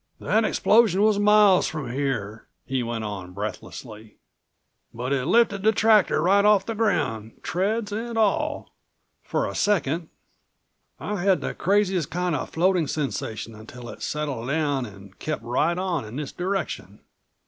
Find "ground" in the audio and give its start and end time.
6.73-7.33